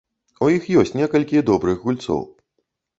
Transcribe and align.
У 0.47 0.49
іх 0.53 0.63
ёсць 0.79 0.95
некалькі 1.01 1.45
добрых 1.53 1.77
гульцоў. 1.87 2.29